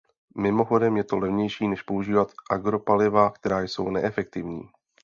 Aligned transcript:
Mimochodem 0.37 0.97
je 0.97 1.03
to 1.03 1.17
levnější, 1.17 1.67
než 1.67 1.81
používat 1.81 2.31
agropaliva, 2.51 3.31
která 3.31 3.61
jsou 3.61 3.89
neefektivní. 3.89 4.63